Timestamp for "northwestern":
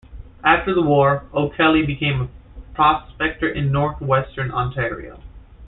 3.71-4.49